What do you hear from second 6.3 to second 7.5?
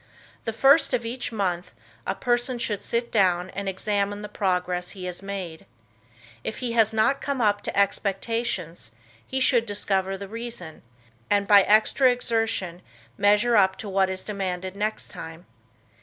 If he has not come